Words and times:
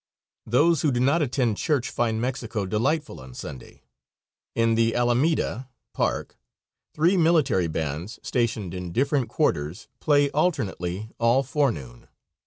Those 0.47 0.81
who 0.81 0.91
do 0.91 0.99
not 0.99 1.21
attend 1.21 1.57
church 1.57 1.91
find 1.91 2.19
Mexico 2.19 2.65
delightful 2.65 3.19
on 3.21 3.35
Sunday. 3.35 3.83
In 4.55 4.73
the 4.73 4.95
alameda 4.95 5.69
(park) 5.93 6.39
three 6.95 7.17
military 7.17 7.67
bands, 7.67 8.17
stationed 8.23 8.73
in 8.73 8.93
different 8.93 9.29
quarters, 9.29 9.87
play 9.99 10.31
alternately 10.31 11.11
all 11.19 11.43
forenoon. 11.43 12.07